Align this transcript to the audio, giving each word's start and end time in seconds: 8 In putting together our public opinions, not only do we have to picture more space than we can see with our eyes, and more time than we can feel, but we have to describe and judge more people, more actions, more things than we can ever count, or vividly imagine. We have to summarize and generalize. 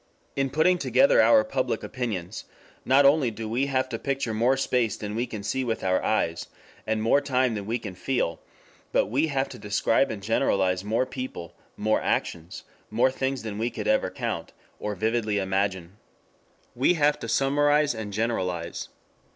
8 0.35 0.41
In 0.41 0.49
putting 0.49 0.77
together 0.79 1.21
our 1.21 1.43
public 1.43 1.83
opinions, 1.83 2.45
not 2.83 3.05
only 3.05 3.29
do 3.29 3.47
we 3.47 3.67
have 3.67 3.87
to 3.89 3.99
picture 3.99 4.33
more 4.33 4.57
space 4.57 4.97
than 4.97 5.13
we 5.13 5.27
can 5.27 5.43
see 5.43 5.63
with 5.63 5.83
our 5.83 6.01
eyes, 6.03 6.47
and 6.87 7.03
more 7.03 7.21
time 7.21 7.53
than 7.53 7.67
we 7.67 7.77
can 7.77 7.93
feel, 7.93 8.41
but 8.91 9.05
we 9.11 9.27
have 9.27 9.47
to 9.49 9.59
describe 9.59 10.09
and 10.09 10.23
judge 10.23 10.83
more 10.83 11.05
people, 11.05 11.53
more 11.77 12.01
actions, 12.01 12.63
more 12.89 13.11
things 13.11 13.43
than 13.43 13.59
we 13.59 13.69
can 13.69 13.87
ever 13.87 14.09
count, 14.09 14.53
or 14.79 14.95
vividly 14.95 15.37
imagine. 15.37 15.97
We 16.73 16.95
have 16.95 17.19
to 17.19 17.27
summarize 17.27 17.93
and 17.93 18.11
generalize. 18.11 18.89